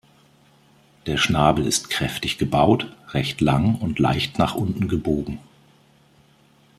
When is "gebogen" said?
4.87-5.37